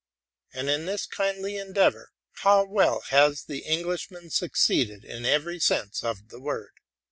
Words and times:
And 0.51 0.67
in 0.67 0.87
this 0.87 1.05
kindly 1.05 1.57
endeavor, 1.57 2.11
how 2.37 2.63
well 2.65 3.01
has 3.11 3.43
the 3.43 3.59
Englishman 3.59 4.31
succeeded 4.31 5.05
in 5.05 5.27
every 5.27 5.59
sense 5.59 6.03
of 6.03 6.29
the 6.29 6.39
word! 6.39 6.71